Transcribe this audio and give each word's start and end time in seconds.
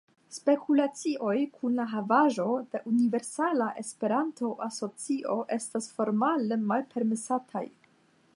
Spekulacioj 0.35 1.33
kun 1.57 1.75
la 1.79 1.85
havaĵo 1.91 2.45
de 2.71 2.81
Universala 2.93 3.69
Esperanto 3.83 4.51
Asocio 4.69 5.37
estas 5.59 5.93
formale 6.01 6.61
malpermesataj. 6.73 7.65